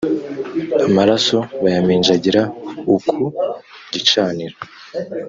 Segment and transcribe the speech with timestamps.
[0.87, 2.41] amaraso bayaminjagira
[2.93, 3.23] u ku
[3.93, 4.57] gicaniro